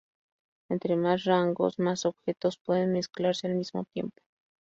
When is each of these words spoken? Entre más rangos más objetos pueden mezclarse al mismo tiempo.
Entre 0.71 0.95
más 0.95 1.25
rangos 1.25 1.77
más 1.77 2.07
objetos 2.07 2.57
pueden 2.57 2.91
mezclarse 2.93 3.45
al 3.45 3.53
mismo 3.53 3.83
tiempo. 3.93 4.17